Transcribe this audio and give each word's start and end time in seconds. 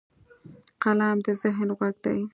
قلم 0.81 1.17
د 1.25 1.27
ذهن 1.41 1.67
غوږ 1.77 1.95
دی 2.03 2.19